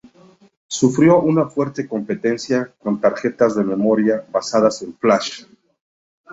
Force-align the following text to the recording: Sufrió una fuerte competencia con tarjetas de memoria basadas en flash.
Sufrió 0.67 1.21
una 1.21 1.45
fuerte 1.47 1.87
competencia 1.87 2.73
con 2.79 2.99
tarjetas 2.99 3.55
de 3.55 3.63
memoria 3.63 4.25
basadas 4.31 4.81
en 4.81 4.97
flash. 4.97 5.45